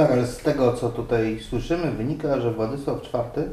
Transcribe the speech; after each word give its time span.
Tak, 0.00 0.12
ale 0.12 0.26
z 0.26 0.36
tego 0.36 0.72
co 0.72 0.88
tutaj 0.88 1.40
słyszymy 1.48 1.90
wynika, 1.90 2.40
że 2.40 2.52
Władysław 2.52 2.98
IV 3.04 3.48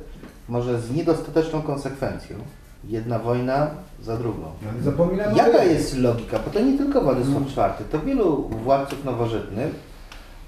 może 0.50 0.82
z 0.82 0.91
niedostateczną 0.91 1.61
konsekwencją 1.61 2.38
jedna 2.84 3.20
wojna 3.20 3.68
za 4.02 4.18
drugą. 4.18 4.52
Ale 4.71 4.83
zapominamy 4.83 5.33
o 5.33 5.38
Jaka 5.38 5.64
jest 5.64 5.97
logika? 5.97 6.39
Bo 6.39 6.52
to 6.52 6.60
nie 6.60 6.78
tylko 6.78 7.02
Władysław 7.02 7.43
IV, 7.43 7.86
to 7.91 8.00
wielu 8.00 8.50
władców 8.50 9.05
nowożytnych 9.05 9.75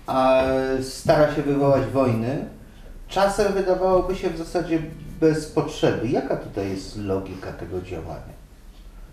a 0.07 0.43
stara 0.81 1.35
się 1.35 1.41
wywołać 1.41 1.85
wojny. 1.85 2.45
Czasem 3.07 3.54
wydawałoby 3.54 4.16
się 4.16 4.29
w 4.29 4.38
zasadzie 4.38 4.79
bez 5.20 5.52
potrzeby. 5.52 6.07
Jaka 6.07 6.38
tutaj 6.38 6.70
jest 6.70 6.98
logika 6.98 7.52
tego 7.52 7.81
działania? 7.81 8.40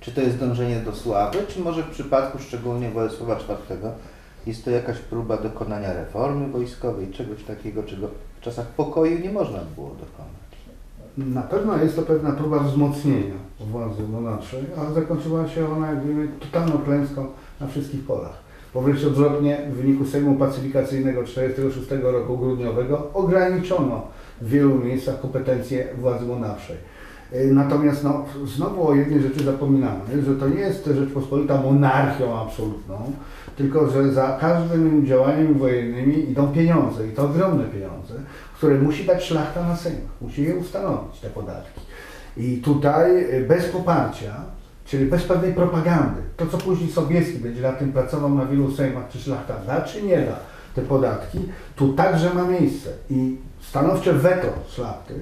Czy 0.01 0.13
to 0.13 0.21
jest 0.21 0.39
dążenie 0.39 0.77
do 0.81 0.95
sławy, 0.95 1.39
czy 1.49 1.61
może 1.61 1.83
w 1.83 1.91
przypadku 1.91 2.39
szczególnie 2.39 2.91
Władysława 2.91 3.35
IV 3.35 3.93
jest 4.47 4.65
to 4.65 4.71
jakaś 4.71 4.99
próba 4.99 5.37
dokonania 5.37 5.93
reformy 5.93 6.49
wojskowej, 6.49 7.11
czegoś 7.11 7.45
takiego, 7.45 7.83
czego 7.83 8.09
w 8.41 8.41
czasach 8.41 8.67
pokoju 8.67 9.19
nie 9.19 9.33
można 9.33 9.59
było 9.75 9.89
dokonać? 9.89 10.37
Na 11.19 11.43
pewno 11.43 11.77
jest 11.77 11.97
to 11.97 12.03
pewna 12.03 12.33
próba 12.33 12.59
wzmocnienia 12.59 13.35
władzy 13.61 14.03
monarszej, 14.09 14.65
ale 14.79 14.95
zakończyła 14.95 15.49
się 15.49 15.73
ona 15.73 15.91
jak 15.91 16.07
wiemy 16.07 16.29
totalną 16.41 16.79
klęską 16.79 17.27
na 17.61 17.67
wszystkich 17.67 18.07
polach. 18.07 18.47
Bo 18.75 18.83
wręcz 18.83 19.05
odwrotnie 19.05 19.59
w 19.71 19.77
wyniku 19.77 20.07
Sejmu 20.07 20.35
Pacyfikacyjnego 20.35 21.23
1946 21.23 22.03
roku 22.03 22.39
grudniowego 22.39 23.11
ograniczono 23.15 24.03
w 24.41 24.49
wielu 24.49 24.75
miejscach 24.75 25.21
kompetencje 25.21 25.89
władzy 26.01 26.27
monarszej. 26.27 26.77
Y, 27.33 27.53
Natomiast 27.53 28.05
no, 28.05 28.25
znowu 28.45 28.89
o 28.89 28.95
jednej 28.95 29.23
rzeczy 29.23 29.45
zapominamy, 29.45 30.23
że 30.27 30.35
to 30.35 30.49
nie 30.49 30.61
jest 30.61 30.87
Rzeczpospolita 30.87 31.61
monarchią 31.61 32.39
absolutną, 32.39 33.13
tylko 33.57 33.91
że 33.91 34.13
za 34.13 34.39
każdymi 34.41 35.09
działaniami 35.09 35.55
wojennymi 35.55 36.31
idą 36.31 36.49
pieniądze 36.49 37.09
i 37.09 37.11
to 37.11 37.25
ogromne 37.25 37.65
pieniądze, 37.65 38.15
które 38.57 38.79
musi 38.79 39.05
dać 39.05 39.25
szlachta 39.25 39.69
na 39.69 39.77
Sejm, 39.77 39.97
musi 40.21 40.43
je 40.43 40.57
ustanowić, 40.57 41.21
te 41.21 41.31
podatki. 41.31 41.81
I 42.37 42.57
tutaj 42.59 43.35
y, 43.35 43.47
bez 43.49 43.65
poparcia, 43.65 44.35
czyli 44.85 45.07
bez 45.07 45.23
pewnej 45.23 45.55
propagandy, 45.55 46.23
to 46.37 46.47
co 46.47 46.59
później 46.59 46.91
Sobieski 46.91 47.39
będzie 47.39 47.63
na 47.63 47.73
tym 47.73 47.93
pracował 47.93 48.35
na 48.35 48.47
wielu 48.47 48.71
Sejmach, 48.71 49.09
czy 49.09 49.19
szlachta 49.19 49.55
da, 49.67 49.81
czy 49.81 50.03
nie 50.03 50.19
da 50.19 50.37
te 50.75 50.83
podatki, 50.83 51.39
tu 51.77 51.93
także 51.93 52.35
ma 52.35 52.45
miejsce. 52.45 52.91
I 53.11 53.37
stanowcze 53.61 54.13
weto 54.13 54.49
szlachty, 54.69 55.15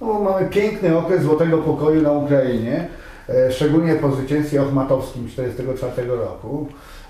no 0.00 0.20
mamy 0.20 0.48
piękny 0.48 0.98
okres 0.98 1.22
Złotego 1.22 1.58
Pokoju 1.58 2.02
na 2.02 2.12
Ukrainie, 2.12 2.86
e, 3.28 3.52
szczególnie 3.52 3.94
po 3.94 4.10
zwycięstwie 4.10 4.62
ochmatowskim 4.62 5.24
1944 5.28 6.16
roku, 6.16 6.66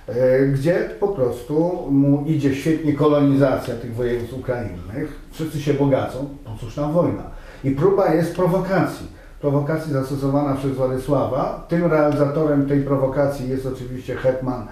e, 0.09 0.47
gdzie 0.47 0.91
po 1.01 1.09
prostu 1.09 1.87
mu 1.91 2.25
idzie 2.27 2.55
świetnie 2.55 2.93
kolonizacja 2.93 3.75
tych 3.75 3.95
województw 3.95 4.39
ukrainnych, 4.39 5.21
wszyscy 5.33 5.61
się 5.61 5.75
bogacą, 5.75 6.29
no 6.45 6.51
cóż 6.61 6.75
tam 6.75 6.93
wojna. 6.93 7.23
I 7.65 7.71
próba 7.71 8.15
jest 8.15 8.35
prowokacji. 8.37 9.07
Prowokacji 9.41 9.93
zastosowana 9.93 10.55
przez 10.55 10.73
Władysława. 10.73 11.67
Tym 11.69 11.87
realizatorem 11.87 12.69
tej 12.69 12.81
prowokacji 12.81 13.49
jest 13.49 13.67
oczywiście 13.67 14.15
hetman 14.15 14.67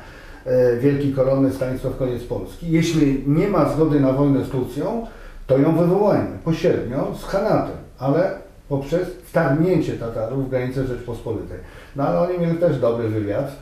e, 0.46 0.76
Wielki 0.76 1.12
Korony 1.12 1.52
Stanisław 1.52 1.96
Koniec 1.96 2.24
Polski. 2.24 2.70
Jeśli 2.70 3.24
nie 3.26 3.48
ma 3.48 3.68
zgody 3.68 4.00
na 4.00 4.12
wojnę 4.12 4.44
z 4.44 4.48
Turcją, 4.48 5.06
to 5.46 5.58
ją 5.58 5.76
wywołajmy 5.76 6.38
pośrednio 6.44 7.14
z 7.20 7.24
Hanatem, 7.24 7.76
ale 8.02 8.30
poprzez 8.68 9.08
wtargnięcie 9.08 9.92
Tatarów 9.92 10.46
w 10.46 10.50
granice 10.50 10.86
Rzeczpospolitej. 10.86 11.58
No 11.96 12.08
ale 12.08 12.20
oni 12.20 12.38
mieli 12.38 12.58
też 12.58 12.78
dobry 12.78 13.08
wywiad 13.08 13.56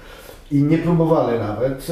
i 0.51 0.63
nie 0.63 0.79
próbowali 0.79 1.39
nawet 1.39 1.87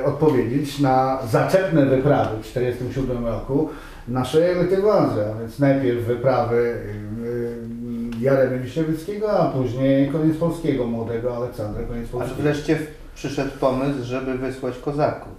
e, 0.00 0.04
odpowiedzieć 0.04 0.78
na 0.78 1.18
zaczepne 1.30 1.86
wyprawy 1.86 2.36
w 2.36 2.46
1947 2.46 3.26
roku 3.26 3.68
naszej 4.08 4.50
elity 4.50 4.76
władzy, 4.76 5.20
a 5.26 5.40
więc 5.40 5.58
najpierw 5.58 6.04
wyprawy 6.04 6.76
e, 8.20 8.20
Jaremy 8.20 8.64
a 9.28 9.44
później 9.44 10.08
Koniec 10.08 10.36
Polskiego, 10.36 10.86
młodego 10.86 11.36
Aleksandra 11.36 11.82
Koniec 11.82 12.04
Aż 12.04 12.10
Polskiego. 12.10 12.42
wreszcie 12.42 12.78
przyszedł 13.14 13.50
pomysł, 13.60 14.04
żeby 14.04 14.38
wysłać 14.38 14.78
kozaków. 14.78 15.32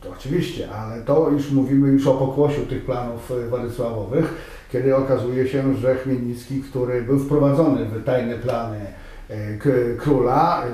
To 0.00 0.10
oczywiście, 0.10 0.70
ale 0.70 1.02
to 1.02 1.30
już 1.30 1.50
mówimy 1.50 1.88
już 1.88 2.06
o 2.06 2.14
pokłosiu 2.14 2.66
tych 2.66 2.84
planów 2.84 3.30
e, 3.30 3.48
Władysławowych, 3.48 4.34
kiedy 4.72 4.96
okazuje 4.96 5.48
się, 5.48 5.76
że 5.76 5.94
Chmielnicki, 5.94 6.60
który 6.60 7.02
był 7.02 7.18
wprowadzony 7.18 7.84
w 7.84 8.04
tajne 8.04 8.34
plany 8.34 8.80
e, 9.28 9.96
króla, 9.98 10.64
e, 10.66 10.70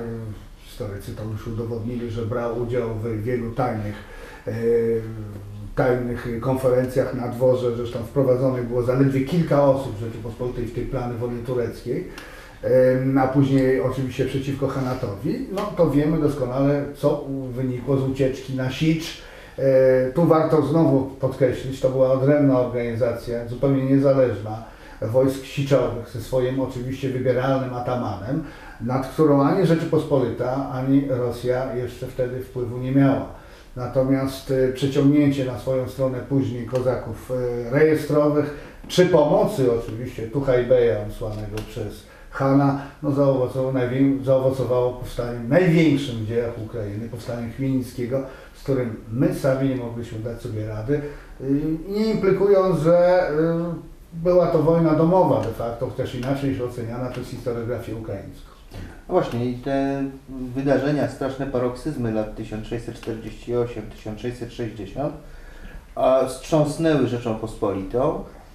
historycy 0.64 1.14
to 1.14 1.22
już 1.32 1.46
udowodnili, 1.46 2.10
że 2.10 2.26
brał 2.26 2.62
udział 2.62 2.88
w 2.94 3.22
wielu 3.22 3.50
tajnych, 3.50 3.94
e, 4.46 4.52
tajnych 5.76 6.28
konferencjach 6.40 7.14
na 7.14 7.28
dworze, 7.28 7.76
zresztą 7.76 7.98
wprowadzonych 7.98 8.68
było 8.68 8.82
zaledwie 8.82 9.20
kilka 9.20 9.64
osób 9.64 9.98
Rzeczypospolitej 9.98 10.64
w 10.64 10.74
tej 10.74 10.84
plany 10.84 11.14
wojny 11.14 11.42
tureckiej, 11.42 12.08
a 13.20 13.28
później 13.28 13.80
oczywiście 13.80 14.24
przeciwko 14.24 14.68
Hanatowi, 14.68 15.46
no 15.52 15.72
to 15.76 15.90
wiemy 15.90 16.20
doskonale, 16.20 16.84
co 16.94 17.24
wynikło 17.52 17.96
z 17.96 18.02
ucieczki 18.02 18.54
na 18.54 18.70
Sicz. 18.70 19.22
E, 19.58 20.12
Tu 20.14 20.26
warto 20.26 20.62
znowu 20.62 21.00
podkreślić, 21.00 21.80
to 21.80 21.90
była 21.90 22.12
odrębna 22.12 22.60
organizacja, 22.60 23.48
zupełnie 23.48 23.84
niezależna, 23.84 24.64
wojsk 25.02 25.44
siczowych 25.44 26.10
ze 26.10 26.20
swoim 26.20 26.60
oczywiście 26.60 27.08
wybieralnym 27.08 27.74
atamanem, 27.74 28.44
nad 28.80 29.06
którą 29.06 29.42
ani 29.42 29.66
Rzeczypospolita, 29.66 30.70
ani 30.72 31.08
Rosja 31.08 31.74
jeszcze 31.74 32.06
wtedy 32.06 32.40
wpływu 32.40 32.78
nie 32.78 32.92
miała. 32.92 33.26
Natomiast 33.76 34.50
e, 34.50 34.72
przeciągnięcie 34.72 35.44
na 35.44 35.58
swoją 35.58 35.88
stronę 35.88 36.18
później 36.28 36.66
kozaków 36.66 37.30
e, 37.30 37.70
rejestrowych, 37.70 38.72
przy 38.88 39.06
pomocy 39.06 39.72
oczywiście 39.72 40.26
Tuchajbeja 40.26 40.96
słanego 41.18 41.56
przez 41.68 42.02
Hana, 42.32 42.80
no 43.02 43.12
zaowocowało, 43.12 43.72
zaowocowało 44.22 44.92
powstaniem 44.92 45.48
największym 45.48 46.16
w 46.16 46.26
dziejach 46.26 46.58
Ukrainy, 46.64 47.08
powstaniem 47.08 47.52
Chmielnickiego, 47.52 48.22
z 48.54 48.62
którym 48.62 48.96
my 49.12 49.34
sami 49.34 49.68
nie 49.68 49.76
mogliśmy 49.76 50.18
dać 50.18 50.40
sobie 50.40 50.68
rady, 50.68 51.00
yy, 51.40 51.60
nie 51.88 52.06
implikując, 52.06 52.80
że 52.80 53.28
yy, 53.36 53.64
była 54.12 54.46
to 54.46 54.62
wojna 54.62 54.94
domowa 54.94 55.40
de 55.40 55.52
facto, 55.52 55.90
chociaż 55.90 56.14
inaczej 56.14 56.50
niż 56.50 56.60
oceniana 56.60 57.10
przez 57.10 57.28
historiografię 57.28 57.96
ukraińską. 57.96 58.52
No 59.08 59.14
właśnie 59.14 59.46
i 59.46 59.54
te 59.54 60.04
wydarzenia, 60.54 61.08
straszne 61.08 61.46
paroksyzmy 61.46 62.12
lat 62.12 62.38
1648-1660 62.38 65.10
a 65.94 66.26
wstrząsnęły 66.26 67.08
Rzeczą 67.08 67.38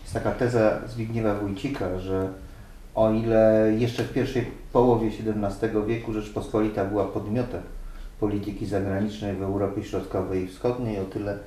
Jest 0.01 0.13
taka 0.13 0.31
teza 0.31 0.79
Zbigniewa 0.87 1.35
Wójcika, 1.35 1.99
że 1.99 2.29
o 2.97 3.11
ile 3.11 3.71
jeszcze 3.77 4.03
w 4.03 4.13
pierwszej 4.13 4.45
połowie 4.73 5.07
XVII 5.07 5.69
wieku 5.87 6.13
Rzeczpospolita 6.13 6.85
była 6.85 7.05
podmiotem 7.05 7.61
polityki 8.19 8.65
zagranicznej 8.65 9.35
w 9.35 9.41
Europie 9.41 9.83
Środkowej 9.83 10.43
i 10.43 10.47
Wschodniej, 10.47 10.99
o 10.99 11.05
tyle 11.05 11.37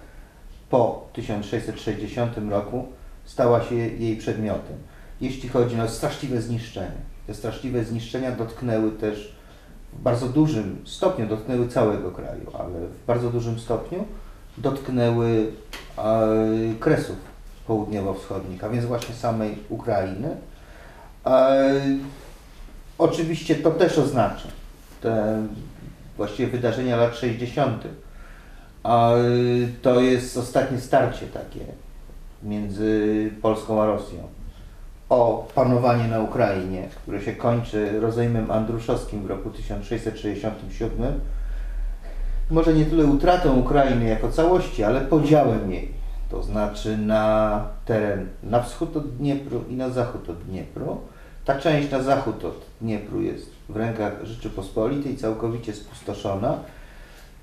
po 0.68 1.08
1660 1.12 2.38
roku 2.50 2.84
stała 3.24 3.62
się 3.62 3.74
jej 3.74 4.16
przedmiotem. 4.16 4.76
Jeśli 5.20 5.48
chodzi 5.48 5.80
o 5.80 5.88
straszliwe 5.88 6.42
zniszczenia. 6.42 7.00
Te 7.26 7.34
straszliwe 7.34 7.84
zniszczenia 7.84 8.32
dotknęły 8.32 8.90
też 8.90 9.34
w 9.92 10.02
bardzo 10.02 10.28
dużym 10.28 10.78
stopniu, 10.84 11.26
dotknęły 11.26 11.68
całego 11.68 12.10
kraju, 12.10 12.50
ale 12.58 12.86
w 12.86 13.06
bardzo 13.06 13.30
dużym 13.30 13.58
stopniu 13.58 14.04
dotknęły 14.58 15.46
e, 15.98 16.28
kresów 16.80 17.16
południowo-wschodnich, 17.66 18.64
a 18.64 18.68
więc 18.68 18.84
właśnie 18.84 19.14
samej 19.14 19.58
Ukrainy. 19.68 20.36
E, 21.26 21.80
oczywiście 22.98 23.54
to 23.54 23.70
też 23.70 23.98
oznacza 23.98 24.48
te 25.00 25.42
właściwie 26.16 26.48
wydarzenia 26.48 26.96
lat 26.96 27.16
60. 27.16 27.84
A 28.82 29.10
to 29.82 30.00
jest 30.00 30.36
ostatnie 30.36 30.80
starcie 30.80 31.26
takie 31.26 31.60
między 32.42 33.30
Polską 33.42 33.82
a 33.82 33.86
Rosją 33.86 34.18
o 35.08 35.48
panowanie 35.54 36.08
na 36.08 36.20
Ukrainie, 36.20 36.88
które 37.02 37.22
się 37.22 37.32
kończy 37.32 38.00
rozejmem 38.00 38.50
andruszowskim 38.50 39.22
w 39.22 39.26
roku 39.26 39.50
1667. 39.50 41.20
Może 42.50 42.74
nie 42.74 42.84
tyle 42.84 43.04
utratą 43.04 43.56
Ukrainy 43.60 44.08
jako 44.08 44.30
całości, 44.30 44.84
ale 44.84 45.00
podziałem 45.00 45.72
jej. 45.72 45.92
To 46.30 46.42
znaczy 46.42 46.98
na 46.98 47.64
teren 47.84 48.28
na 48.42 48.62
wschód 48.62 48.96
od 48.96 49.16
Dniepru 49.16 49.64
i 49.68 49.74
na 49.74 49.90
zachód 49.90 50.30
od 50.30 50.44
Dniepru. 50.44 51.00
Ta 51.44 51.58
część 51.58 51.90
na 51.90 52.02
zachód 52.02 52.44
od 52.44 52.66
Dniepru 52.80 53.22
jest 53.22 53.50
w 53.68 53.76
rękach 53.76 54.24
Rzeczypospolitej, 54.24 55.16
całkowicie 55.16 55.72
spustoszona. 55.72 56.58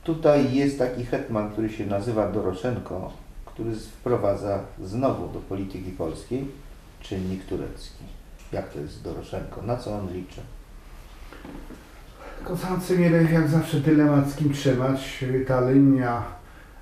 Tutaj 0.03 0.53
jest 0.53 0.79
taki 0.79 1.05
hetman, 1.05 1.51
który 1.51 1.69
się 1.69 1.85
nazywa 1.85 2.31
Doroszenko, 2.31 3.11
który 3.45 3.75
wprowadza 3.75 4.59
znowu 4.83 5.27
do 5.27 5.39
polityki 5.39 5.91
polskiej 5.91 6.45
czynnik 7.01 7.45
turecki. 7.45 8.03
Jak 8.51 8.69
to 8.73 8.79
jest 8.79 9.03
Doroszenko? 9.03 9.61
Na 9.61 9.77
co 9.77 9.95
on 9.95 10.13
liczy? 10.13 10.41
Kosacy 12.43 12.97
mieli 12.97 13.33
jak 13.33 13.47
zawsze 13.47 13.79
dylemat 13.79 14.29
z 14.29 14.35
kim 14.35 14.53
trzymać. 14.53 15.23
Ta 15.47 15.69
linia 15.69 16.23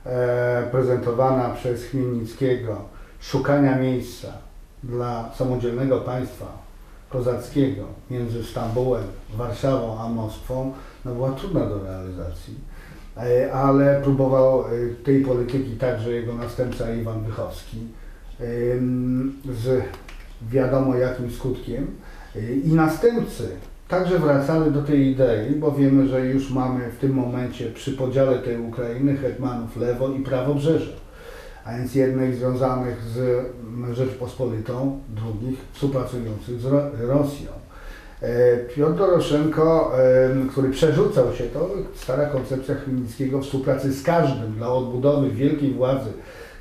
e, 0.06 0.64
prezentowana 0.72 1.50
przez 1.50 1.84
Chmielnickiego 1.84 2.82
szukania 3.20 3.76
miejsca 3.76 4.28
dla 4.84 5.32
samodzielnego 5.36 6.02
państwa 6.02 6.66
kozackiego 7.16 7.84
między 8.12 8.44
Stambułem, 8.44 9.04
Warszawą 9.38 10.00
a 10.00 10.10
Moskwą 10.10 10.74
no 11.06 11.14
była 11.14 11.32
trudna 11.32 11.66
do 11.66 11.84
realizacji, 11.84 12.76
E, 13.18 13.54
ale 13.54 14.02
próbował 14.02 14.62
e, 14.62 14.66
tej 15.04 15.22
polityki 15.22 15.72
także 15.72 16.12
jego 16.12 16.34
następca 16.34 16.94
Iwan 16.94 17.24
Wychowski 17.24 17.78
em, 18.40 19.34
z 19.64 19.84
wiadomo 20.52 20.96
jakim 20.96 21.32
skutkiem 21.32 21.88
E, 22.36 22.56
i 22.56 22.74
następcy 22.74 23.50
także 23.88 24.20
wracali 24.20 24.72
do 24.72 24.84
tej 24.84 25.08
idei, 25.08 25.56
bo 25.56 25.72
wiemy, 25.72 26.08
że 26.08 26.26
już 26.26 26.52
mamy 26.52 26.92
w 26.92 26.98
tym 26.98 27.14
momencie 27.14 27.72
przy 27.72 27.92
podziale 27.92 28.40
tej 28.40 28.58
Ukrainy 28.58 29.18
hetmanów 29.18 29.78
lewo 29.78 30.10
i 30.10 30.20
prawobrzeża, 30.20 30.92
a 31.66 31.78
więc 31.78 31.96
jednych 31.96 32.36
związanych 32.36 33.02
z 33.02 33.46
Rzeczpospolitą, 33.94 35.00
drugich 35.10 35.60
współpracujących 35.74 36.60
z 36.60 36.66
Ro- 36.66 36.90
Rosją. 37.00 37.48
E, 38.22 38.58
Piotr 38.58 38.98
Doroszenko, 38.98 39.92
który 40.52 40.70
przerzucał 40.70 41.34
się, 41.34 41.44
to 41.44 41.70
stara 41.96 42.26
koncepcja 42.26 42.76
Chmielnickiego 42.76 43.42
współpracy 43.42 43.94
z 43.94 44.04
każdym 44.04 44.54
dla 44.54 44.70
odbudowy 44.70 45.30
wielkiej 45.30 45.74
władzy 45.74 46.10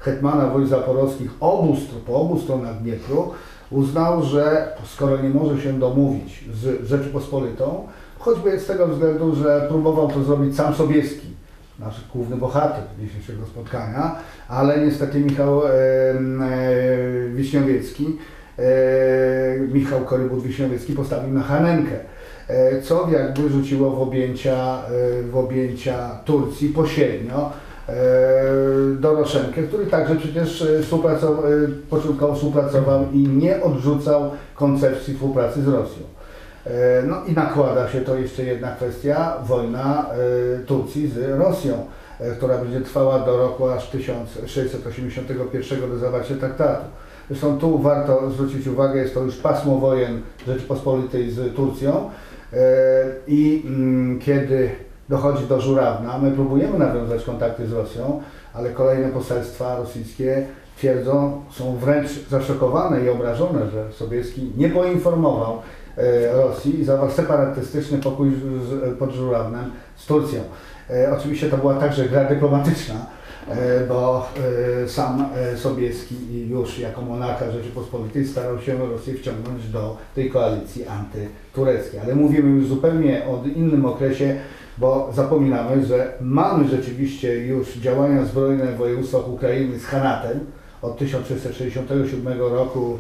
hetmana 0.01 0.47
wojsk 0.47 0.71
zaporowskich 0.71 1.31
obu, 1.41 1.77
po 2.07 2.15
obu 2.15 2.41
stronach 2.41 2.83
Dniepru, 2.83 3.31
uznał, 3.71 4.23
że 4.23 4.73
skoro 4.85 5.17
nie 5.23 5.29
może 5.29 5.63
się 5.63 5.73
domówić 5.79 6.45
z 6.55 6.87
Rzeczypospolitą, 6.87 7.89
choćby 8.19 8.61
z 8.61 8.67
tego 8.67 8.89
względu, 8.89 9.35
że 9.35 9.67
próbował 9.69 10.09
to 10.09 10.23
zrobić 10.25 10.57
sam 10.57 10.75
Sobieski, 10.75 11.27
nasz 11.79 12.05
główny 12.15 12.37
bohater 12.37 12.85
dzisiejszego 13.01 13.47
spotkania, 13.47 14.17
ale 14.49 14.87
niestety 14.87 15.21
Michał 15.21 15.67
e, 15.67 15.71
e, 15.71 16.15
Wiśniowiecki, 17.35 18.19
e, 18.59 18.63
Michał 19.59 20.01
Korybut-Wiśniowiecki 20.01 20.93
postawił 20.93 21.35
na 21.35 21.43
Hanenkę, 21.43 21.95
e, 22.49 22.83
co 22.83 23.09
jakby 23.11 23.49
rzuciło 23.49 23.91
w 23.91 24.03
objęcia, 24.03 24.83
e, 24.87 25.23
w 25.23 25.37
objęcia 25.37 26.11
Turcji 26.25 26.69
pośrednio 26.69 27.53
e, 27.89 27.95
Doroszenkę, 29.01 29.63
który 29.63 29.87
także 29.87 30.17
przecież 30.17 30.63
e, 30.63 30.83
współpracował, 30.83 31.45
e, 31.47 31.69
początkowo 31.91 32.35
współpracował 32.35 33.13
i 33.13 33.19
nie 33.19 33.63
odrzucał 33.63 34.31
koncepcji 34.55 35.15
współpracy 35.15 35.63
z 35.63 35.69
Rosją. 35.69 36.03
E, 36.67 37.03
No 37.07 37.25
i 37.25 37.33
nakłada 37.33 37.89
się 37.89 38.01
to 38.01 38.19
jeszcze 38.19 38.45
jedna 38.45 38.71
kwestia, 38.71 39.37
wojna 39.45 40.07
e, 40.11 40.15
Turcji 40.59 41.09
z 41.09 41.39
Rosją, 41.39 41.87
e, 42.21 42.31
która 42.31 42.59
będzie 42.59 42.81
trwała 42.81 43.19
do 43.19 43.37
roku 43.37 43.69
aż 43.69 43.91
1681 43.91 45.91
do 45.91 45.99
zawarcia 45.99 46.35
traktatu. 46.35 46.85
Zresztą 47.29 47.59
tu 47.59 47.79
warto 47.79 48.31
zwrócić 48.31 48.67
uwagę, 48.67 49.01
jest 49.01 49.15
to 49.15 49.21
już 49.21 49.37
pasmo 49.37 49.79
wojen 49.79 50.21
Rzeczypospolitej 50.47 51.31
z 51.31 51.57
Turcją 51.57 52.11
i 53.27 53.63
mm, 53.67 54.19
kiedy 54.19 54.71
dochodzi 55.09 55.47
do 55.47 55.61
Żurawna, 55.61 56.19
my 56.19 56.31
próbujemy 56.31 56.79
nawiązać 56.79 57.25
kontakty 57.25 57.67
z 57.67 57.73
Rosją, 57.73 58.23
ale 58.55 58.71
kolejne 58.71 59.09
poselstwa 59.09 59.77
rosyjskie 59.77 60.47
twierdzą, 60.77 61.43
są 61.51 61.77
wręcz 61.77 62.11
zaszokowane 62.31 63.05
i 63.05 63.09
obrażone, 63.09 63.71
że 63.71 63.93
Sobieski 63.93 64.53
nie 64.57 64.69
poinformował 64.69 65.59
Rosji 66.33 66.81
i 66.81 66.85
zawarł 66.85 67.11
separatystyczny 67.11 67.99
pokój 67.99 68.33
pod 68.99 69.13
Żurawnem 69.13 69.71
z 69.97 70.07
Turcją. 70.07 70.41
E, 70.91 71.13
Oczywiście 71.19 71.51
to 71.51 71.57
była 71.57 71.75
także 71.75 72.09
gra 72.09 72.25
dyplomatyczna, 72.25 72.95
e, 73.49 73.87
bo 73.89 74.29
e, 74.85 74.89
sam 74.89 75.27
e, 75.37 75.57
Sobieski 75.57 76.49
już 76.49 76.79
jako 76.79 77.03
monarcha 77.03 77.51
Rzeczypospolitej 77.51 78.27
starał 78.27 78.61
się 78.61 78.79
Rosję 78.79 79.15
wciągnąć 79.15 79.69
do 79.69 79.97
tej 80.15 80.31
koalicji 80.31 80.85
antytureckiej. 80.87 82.01
Ale 82.01 82.15
mówimy 82.15 82.51
już 82.51 82.67
zupełnie 82.67 83.23
o 83.27 83.45
innym 83.57 83.87
okresie, 83.87 84.37
bo 84.79 85.11
zapominamy, 85.15 85.87
że 85.87 86.13
mamy 86.21 86.69
rzeczywiście 86.69 87.47
już 87.47 87.75
działania 87.75 88.25
zbrojne 88.25 88.67
w 88.67 88.77
województwach 88.77 89.29
Ukrainy 89.29 89.79
z 89.79 89.85
Hanatem 89.85 90.41
od 90.83 90.99
1667 90.99 92.39
roku, 92.39 92.99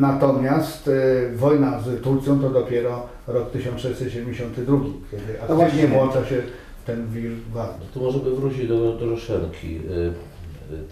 natomiast 0.00 0.88
e, 0.88 1.36
wojna 1.36 1.80
z 1.80 2.02
Turcją 2.02 2.40
to 2.40 2.50
dopiero 2.50 3.02
rok 3.26 3.50
1672, 3.50 4.78
kiedy 5.10 5.42
aktywnie 5.42 5.56
właśnie. 5.56 5.86
włącza 5.88 6.24
się 6.24 6.42
w 6.82 6.86
ten 6.86 7.08
wir 7.08 7.30
walki. 7.52 7.80
No 7.80 7.86
Tu 7.94 8.00
możemy 8.00 8.30
wrócić 8.30 8.68
do 8.68 8.92
Doroszenki. 8.92 9.76
Y, 9.76 10.12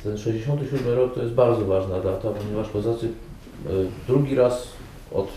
Ten 0.05 0.19
67 0.19 0.95
rok 0.95 1.15
to 1.15 1.23
jest 1.23 1.35
bardzo 1.35 1.65
ważna 1.65 2.01
data, 2.01 2.29
ponieważ 2.31 2.71
Kozacy 2.71 3.07
y, 3.07 3.11
drugi 4.07 4.35
raz, 4.35 4.69
od 5.13 5.29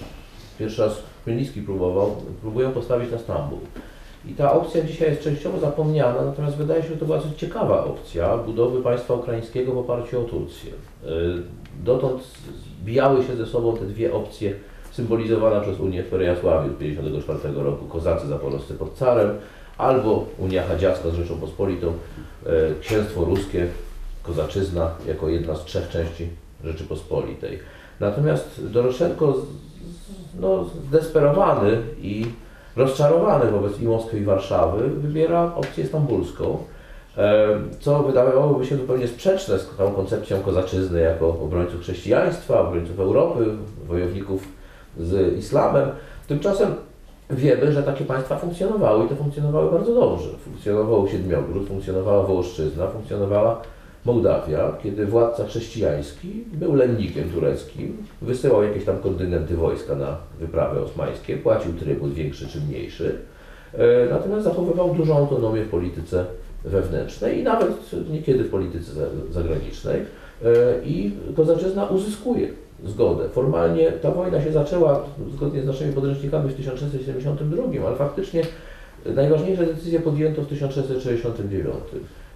pierwszy 0.60 0.82
raz 0.82 0.94
Chmielnicki 1.24 1.62
próbował, 1.62 2.16
próbują 2.42 2.72
postawić 2.72 3.12
na 3.12 3.18
Stambuł. 3.18 3.60
I 4.28 4.34
ta 4.34 4.54
opcja 4.54 4.84
dzisiaj 4.84 5.10
jest 5.10 5.22
częściowo 5.22 5.60
zapomniana, 5.60 6.26
natomiast 6.26 6.58
wydaje 6.58 6.84
się, 6.84 6.90
że 6.90 6.98
to 6.98 7.06
była 7.06 7.20
ciekawa 7.38 7.86
opcja 7.86 8.38
budowy 8.38 8.82
państwa 8.82 9.14
ukraińskiego 9.14 9.74
w 9.74 9.78
oparciu 9.78 10.22
o 10.22 10.24
Turcję. 10.24 10.72
Dotąd 11.84 12.24
zbijały 12.82 13.24
się 13.24 13.36
ze 13.36 13.46
sobą 13.46 13.78
te 13.78 13.86
dwie 13.86 14.14
opcje 14.14 14.54
symbolizowane 14.92 15.62
przez 15.62 15.80
Unię 15.80 16.04
w 16.04 16.08
Perejasławiu 16.08 16.74
z 16.74 16.78
1954 16.78 17.64
roku, 17.64 17.86
Kozacy 17.86 18.28
zaporowscy 18.28 18.74
pod 18.74 18.94
carem, 18.94 19.30
albo 19.78 20.26
Unia 20.38 20.68
Hadziacka 20.68 21.10
z 21.10 21.14
Rzecząpospolitą, 21.14 21.88
e, 21.88 22.52
księstwo 22.82 23.26
ruskie, 23.26 23.68
kozaczyzna 24.24 24.92
jako 25.08 25.30
jedna 25.30 25.56
z 25.56 25.66
trzech 25.66 25.90
części 25.90 26.30
Rzeczypospolitej. 26.64 27.60
Natomiast 28.00 28.72
Doroszenko 28.72 29.36
no, 30.40 30.66
zdesperowany 30.88 31.82
i 32.02 32.26
rozczarowany 32.76 33.52
wobec 33.52 33.80
i 33.80 33.86
Moskwy 33.86 34.20
i 34.20 34.24
Warszawy 34.24 34.90
wybiera 34.90 35.56
opcję 35.56 35.86
stambulską, 35.86 36.58
co 37.80 38.04
wydawałoby 38.04 38.66
się 38.66 38.78
zupełnie 38.78 39.08
sprzeczne 39.08 39.60
z 39.60 39.70
tą 39.78 39.92
koncepcją 39.92 40.42
kozaczyzny 40.42 41.02
jako 41.02 41.30
obrońców 41.30 41.82
chrześcijaństwa, 41.82 42.62
obrońców 42.62 43.00
Europy, 43.00 43.46
wojowników 43.88 44.48
z 45.00 45.38
islamem. 45.38 45.90
Tymczasem 46.28 46.76
wiemy, 47.30 47.72
że 47.72 47.84
takie 47.84 48.06
państwa 48.06 48.38
funkcjonowały 48.38 49.06
i 49.06 49.10
to 49.10 49.16
funkcjonowały 49.16 49.72
bardzo 49.72 49.96
dobrze. 49.96 50.30
Funkcjonował 50.44 51.08
Siedmiogród, 51.08 51.68
funkcjonowała 51.68 52.24
Wołoszczyzna, 52.24 52.88
funkcjonowała 52.88 53.62
Mołdawia, 54.06 54.78
kiedy 54.84 55.06
władca 55.06 55.46
chrześcijański 55.46 56.44
był 56.54 56.76
lennikiem 56.76 57.30
tureckim, 57.30 57.98
wysyłał 58.22 58.64
jakieś 58.64 58.86
tam 58.86 59.00
kontynenty 59.00 59.56
wojska 59.56 59.96
na 59.96 60.18
wyprawy 60.40 60.82
osmańskie, 60.82 61.38
płacił 61.38 61.74
trybut 61.74 62.14
większy 62.14 62.48
czy 62.48 62.62
mniejszy, 62.62 63.18
e, 63.32 63.35
natomiast 64.12 64.44
zachowywał 64.44 64.94
dużą 64.96 65.18
autonomię 65.18 65.62
w 65.64 65.70
polityce 65.70 66.26
wewnętrznej 66.66 67.40
i 67.40 67.44
nawet 67.44 67.68
niekiedy 68.12 68.44
w 68.44 68.50
polityce 68.50 68.94
za- 68.94 69.02
zagranicznej. 69.32 70.00
E, 70.00 70.06
I 70.86 71.12
kozaczyzna 71.36 71.86
uzyskuje 71.86 72.48
zgodę. 72.86 73.30
Formalnie 73.30 73.92
ta 73.92 74.12
wojna 74.12 74.42
się 74.44 74.52
zaczęła 74.52 75.04
zgodnie 75.36 75.62
z 75.62 75.66
naszymi 75.66 75.94
podręcznikami 75.94 76.50
w 76.50 76.54
1672, 76.56 77.88
ale 77.88 77.96
faktycznie 77.96 78.42
najważniejsze 79.16 79.66
decyzje 79.66 80.00
podjęto 80.00 80.42
w 80.42 80.48
1669. 80.48 81.76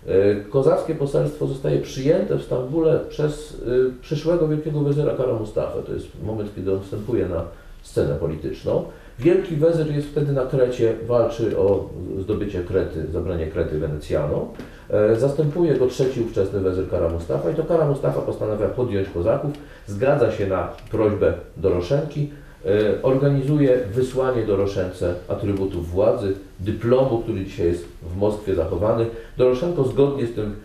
E, 0.08 0.36
Kozackie 0.50 0.96
poselstwo 0.96 1.48
zostaje 1.48 1.80
przyjęte 1.80 2.36
w 2.38 2.44
Stambule 2.44 3.00
przez 3.10 3.62
e, 3.68 4.02
przyszłego 4.02 4.48
wielkiego 4.48 4.80
wezyra 4.82 5.14
Kara 5.16 5.34
Mustafę. 5.34 5.82
To 5.86 5.94
jest 5.94 6.08
moment, 6.24 6.56
kiedy 6.56 6.74
on 6.74 6.80
wstępuje 6.82 7.28
na 7.28 7.44
scenę 7.90 8.16
polityczną. 8.16 8.84
Wielki 9.20 9.56
wezyr 9.56 9.92
jest 9.96 10.08
wtedy 10.08 10.32
na 10.34 10.46
Krecie, 10.46 10.94
walczy 11.08 11.60
o 11.60 11.90
zdobycie 12.20 12.64
Krety, 12.64 13.08
zabranie 13.12 13.48
Krety 13.48 13.80
Wenecjanom. 13.80 14.48
E, 14.90 15.16
Zastępuje 15.16 15.76
go 15.76 15.88
trzeci 15.88 16.22
ówczesny 16.22 16.60
wezyr 16.60 16.90
Kara 16.90 17.10
Mustafa 17.10 17.52
i 17.52 17.56
to 17.56 17.64
Kara 17.64 17.86
Mustafa 17.86 18.22
postanawia 18.22 18.68
podjąć 18.68 19.10
kozaków, 19.10 19.52
zgadza 19.88 20.32
się 20.32 20.48
na 20.48 20.68
prośbę 20.92 21.34
Doroszenki, 21.58 22.30
e, 22.66 22.70
organizuje 23.02 23.80
wysłanie 23.94 24.46
Doroszence 24.46 25.14
atrybutów 25.28 25.92
władzy, 25.92 26.34
dyplomu, 26.60 27.20
który 27.20 27.46
dzisiaj 27.46 27.68
jest 27.68 27.86
w 28.14 28.18
Moskwie 28.18 28.56
zachowany. 28.56 29.06
Doroszenko 29.38 29.84
zgodnie 29.84 30.28
z 30.28 30.36
tym 30.36 30.56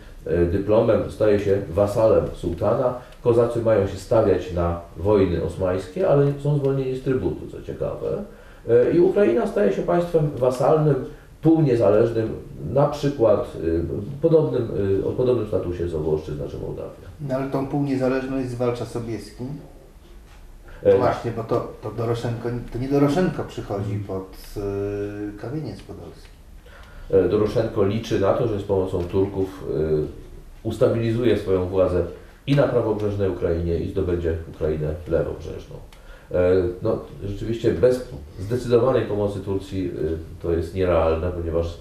dyplomem 0.52 1.10
staje 1.10 1.40
się 1.40 1.58
wasalem 1.70 2.24
sułtana. 2.34 2.94
Kozacy 3.22 3.62
mają 3.62 3.86
się 3.86 3.96
stawiać 3.96 4.52
na 4.52 4.80
wojny 4.96 5.42
osmańskie, 5.42 6.08
ale 6.08 6.32
są 6.42 6.56
zwolnieni 6.58 6.96
z 6.96 7.02
trybutu, 7.02 7.46
co 7.52 7.62
ciekawe. 7.62 8.24
E, 8.68 8.90
I 8.90 9.00
Ukraina 9.00 9.46
staje 9.46 9.72
się 9.72 9.82
państwem 9.82 10.30
wasalnym, 10.36 10.94
półniezależnym, 11.42 12.28
na 12.72 12.86
przykład 12.86 13.56
y, 13.64 13.82
podobnym, 14.22 14.68
o 15.06 15.10
podobnym 15.12 15.46
statusie 15.48 15.88
co 15.88 15.98
Wołoszczyzna 15.98 16.48
czy 16.48 16.58
Mołdawia. 16.58 17.08
No 17.28 17.34
ale 17.34 17.50
tą 17.50 17.66
półniezależność 17.66 18.48
zwalcza 18.48 18.84
Sobieski. 18.84 19.44
E, 20.82 20.98
Właśnie, 20.98 21.30
bo 21.30 21.44
to, 21.44 21.72
to 21.82 21.90
Doroszenko, 21.90 22.48
to 22.72 22.78
nie 22.78 22.88
Doroszenko 22.88 23.44
przychodzi 23.44 23.96
pod 24.06 24.36
y, 24.56 25.38
kamieniec 25.38 25.80
podolski. 25.80 26.33
E, 27.10 27.28
Doroszenko 27.28 27.84
liczy 27.84 28.20
na 28.20 28.32
to, 28.34 28.48
że 28.48 28.60
z 28.60 28.62
pomocą 28.62 29.04
Turków 29.04 29.64
e, 29.70 29.74
ustabilizuje 30.62 31.38
swoją 31.38 31.66
władzę 31.68 32.04
i 32.46 32.56
na 32.56 32.62
prawobrzeżnej 32.68 33.30
Ukrainie 33.30 33.78
i 33.78 33.90
zdobędzie 33.90 34.36
Ukrainę 34.54 34.94
lewobrzeżną. 35.08 35.76
E, 36.30 36.34
No, 36.82 36.98
rzeczywiście 37.24 37.70
bez 37.70 38.08
zdecydowanej 38.40 39.02
pomocy 39.06 39.40
Turcji 39.40 39.90
to 40.42 40.52
jest 40.52 40.74
nierealne, 40.74 41.30
ponieważ 41.32 41.76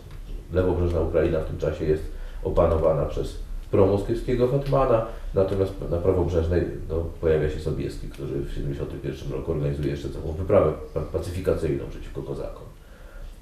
lewobrzeżna 0.54 1.02
Ukraina 1.02 1.40
w 1.40 1.46
tym 1.46 1.58
czasie 1.58 1.86
jest 1.86 2.04
opanowana 2.44 3.06
przez 3.06 3.36
promoskiewskiego 3.72 4.48
hetmana, 4.48 5.06
natomiast 5.34 5.72
na 5.92 5.98
prawobrzeżnej 5.98 6.62
no, 6.90 6.96
pojawia 7.22 7.50
się 7.50 7.60
Sobieski, 7.60 8.08
który 8.10 8.28
w 8.30 8.50
1971 8.50 9.34
roku 9.34 9.52
organizuje 9.52 9.90
jeszcze 9.92 10.10
całą 10.10 10.32
wyprawę 10.34 10.72
pa- 10.94 11.00
pacyfikacyjną 11.02 11.84
przeciwko 11.90 12.22
kozakom. 12.22 12.64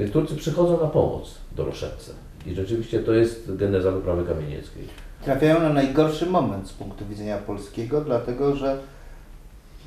Turcy 0.10 0.36
przychodzą 0.36 0.82
na 0.82 0.88
pomoc 0.88 1.36
Doroszence 1.56 2.12
i 2.46 2.56
rzeczywiście 2.56 3.00
to 3.00 3.14
jest 3.14 3.56
geneza 3.56 3.92
wyprawy 3.92 4.26
kamienieckiej. 4.26 4.88
trafiają 5.26 5.62
na 5.62 5.74
najgorszy 5.74 6.26
moment 6.26 6.68
z 6.68 6.74
punktu 6.74 7.06
widzenia 7.06 7.38
polskiego, 7.38 8.02
dlatego 8.02 8.56
że 8.56 8.78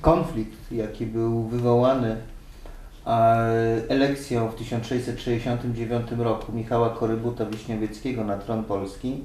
konflikt, 0.01 0.73
jaki 0.73 1.07
był 1.07 1.43
wywołany 1.43 2.17
e, 3.07 3.11
elekcją 3.89 4.49
w 4.49 4.55
1669 4.55 6.11
roku 6.19 6.53
Michała 6.53 6.91
Korybuta-Wiśniowieckiego 6.91 8.25
na 8.25 8.39
tron 8.39 8.65
Polski, 8.65 9.25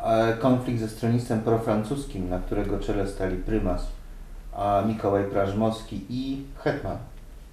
e, 0.00 0.36
konflikt 0.36 0.80
ze 0.80 0.88
stronnictwem 0.88 1.40
profrancuskim, 1.40 2.28
na 2.28 2.38
którego 2.38 2.78
czele 2.78 3.08
stali 3.08 3.36
prymas 3.36 3.86
Mikołaj 4.86 5.24
Prażmowski 5.24 6.00
i 6.10 6.42
hetman 6.56 6.96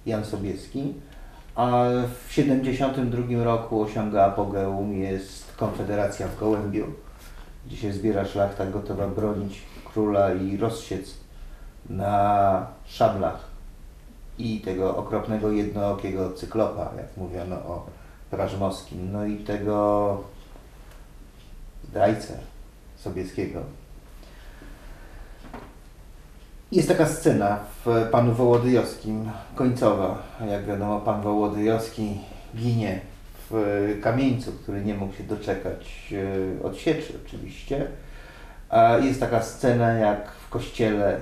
Jan 0.06 0.24
Sobieski, 0.24 0.94
a 1.56 1.84
w 2.26 2.32
72 2.32 3.44
roku 3.44 3.82
osiąga 3.82 4.24
apogeum, 4.24 4.92
jest 4.92 5.56
konfederacja 5.56 6.28
w 6.28 6.38
Gołębiu, 6.38 6.86
gdzie 7.66 7.76
się 7.76 7.92
zbiera 7.92 8.24
szlachta 8.24 8.66
gotowa 8.66 9.08
bronić 9.08 9.62
króla 9.84 10.34
i 10.34 10.56
rozsiec 10.56 11.14
na 11.90 12.66
szablach 12.86 13.44
i 14.38 14.60
tego 14.60 14.96
okropnego 14.96 15.52
jednookiego 15.52 16.32
cyklopa, 16.32 16.90
jak 16.96 17.16
mówiono 17.16 17.56
o 17.56 17.86
Prażmowskim, 18.30 19.12
no 19.12 19.26
i 19.26 19.36
tego 19.36 20.20
zdrajcę 21.88 22.38
Sobieskiego. 22.96 23.60
Jest 26.72 26.88
taka 26.88 27.06
scena 27.06 27.58
w 27.84 28.08
Panu 28.10 28.34
Wołodyjowskim, 28.34 29.30
końcowa. 29.54 30.22
Jak 30.50 30.66
wiadomo, 30.66 31.00
Pan 31.00 31.22
Wołodyjowski 31.22 32.20
ginie 32.56 33.00
w 33.50 33.98
kamieńcu, 34.02 34.52
który 34.52 34.84
nie 34.84 34.94
mógł 34.94 35.14
się 35.14 35.24
doczekać 35.24 36.14
e, 36.62 36.66
odsieczy 36.66 37.12
oczywiście. 37.26 37.86
Jest 39.02 39.20
taka 39.20 39.42
scena 39.42 39.92
jak 39.92 40.30
w 40.30 40.48
kościele, 40.48 41.20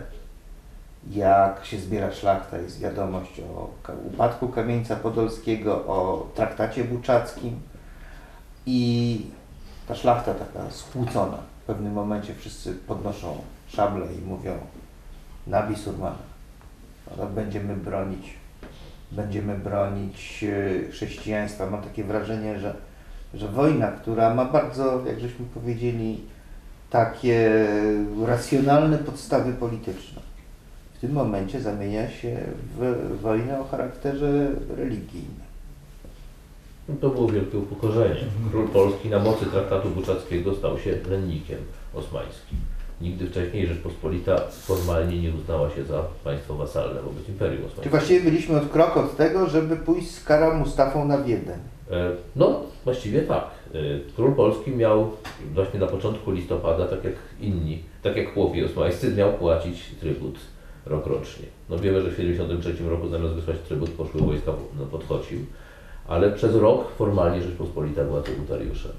jak 1.10 1.64
się 1.64 1.78
zbiera 1.78 2.12
szlachta, 2.12 2.58
jest 2.58 2.80
wiadomość 2.80 3.40
o 3.40 3.70
upadku 4.04 4.48
kamieńca 4.48 4.96
podolskiego, 4.96 5.74
o 5.74 6.28
traktacie 6.34 6.84
buczackim 6.84 7.60
i 8.66 9.20
ta 9.88 9.94
szlachta 9.94 10.34
taka 10.34 10.70
skłócona. 10.70 11.38
W 11.62 11.66
pewnym 11.66 11.92
momencie 11.92 12.34
wszyscy 12.34 12.74
podnoszą 12.74 13.38
szable 13.68 14.06
i 14.06 14.26
mówią 14.26 14.58
Nabi 15.46 15.76
Surmana. 15.76 16.18
No, 17.18 17.26
będziemy 17.26 17.76
bronić, 17.76 18.34
będziemy 19.12 19.58
bronić 19.58 20.44
e, 20.44 20.90
chrześcijaństwa. 20.90 21.70
Mam 21.70 21.82
takie 21.82 22.04
wrażenie, 22.04 22.58
że, 22.58 22.74
że 23.34 23.48
wojna, 23.48 23.88
która 23.88 24.34
ma 24.34 24.44
bardzo, 24.44 25.02
jak 25.06 25.20
żeśmy 25.20 25.46
powiedzieli, 25.54 26.20
takie 26.90 27.66
racjonalne 28.26 28.98
podstawy 28.98 29.52
polityczne, 29.52 30.22
w 30.94 31.00
tym 31.00 31.12
momencie 31.12 31.60
zamienia 31.60 32.10
się 32.10 32.40
w 32.78 33.18
wojnę 33.20 33.60
o 33.60 33.64
charakterze 33.64 34.50
religijnym. 34.76 35.44
No 36.88 36.94
to 37.00 37.10
było 37.10 37.28
wielkie 37.28 37.58
upokorzenie. 37.58 38.20
Król 38.50 38.68
Polski 38.68 39.08
na 39.08 39.18
mocy 39.18 39.46
traktatu 39.46 39.90
buczackiego 39.90 40.54
stał 40.54 40.78
się 40.78 40.98
lennikiem 41.10 41.58
osmańskim. 41.94 42.58
Nigdy 43.00 43.26
wcześniej 43.26 43.66
Rzeczpospolita 43.66 44.40
formalnie 44.50 45.22
nie 45.22 45.30
uznała 45.34 45.70
się 45.70 45.84
za 45.84 46.02
państwo 46.24 46.54
wasalne 46.54 47.02
wobec 47.02 47.28
Imperium 47.28 47.60
Czy 47.60 47.66
Osmańskiego. 47.66 47.90
właściwie 47.96 48.20
byliśmy 48.30 48.56
od 48.56 48.68
krok 48.68 48.96
od 48.96 49.16
tego, 49.16 49.46
żeby 49.46 49.76
pójść 49.76 50.10
z 50.10 50.24
Kara 50.24 50.54
Mustafą 50.54 51.04
na 51.04 51.18
Wiedeń? 51.18 51.58
E, 51.90 52.10
No, 52.36 52.60
właściwie 52.84 53.22
tak. 53.22 53.44
E, 53.74 53.78
Król 54.16 54.34
Polski 54.34 54.70
miał 54.70 55.10
właśnie 55.54 55.80
na 55.80 55.86
początku 55.86 56.30
listopada, 56.30 56.86
tak 56.86 57.04
jak 57.04 57.14
inni, 57.40 57.82
tak 58.02 58.16
jak 58.16 58.34
chłopi 58.34 58.64
osmańscy, 58.64 59.14
miał 59.14 59.32
płacić 59.32 59.84
trybut 60.00 60.38
rokrocznie. 60.86 61.46
No 61.70 61.78
wiemy, 61.78 62.02
że 62.02 62.08
w 62.10 62.16
1973 62.16 62.88
roku 62.90 63.08
zamiast 63.08 63.34
wysłać 63.34 63.56
trybut 63.68 63.90
poszły 63.90 64.20
wojska 64.20 64.52
no, 64.78 64.86
pod 64.86 65.04
Chocim, 65.04 65.46
ale 66.08 66.32
przez 66.32 66.54
rok 66.54 66.90
formalnie 66.98 67.42
Rzeczpospolita 67.42 68.04
była 68.04 68.22
trybutariuszem. 68.22 68.92